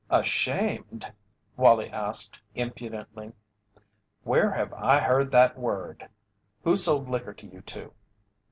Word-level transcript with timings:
"Ashamed?" 0.09 1.13
Wallie 1.55 1.91
asked, 1.91 2.39
impudently. 2.55 3.33
"Where 4.23 4.49
have 4.49 4.73
I 4.73 4.99
heard 4.99 5.29
that 5.29 5.59
word?" 5.59 6.09
"Who 6.63 6.75
sold 6.75 7.07
liquor 7.07 7.35
to 7.35 7.45
you 7.45 7.61
two?" 7.61 7.93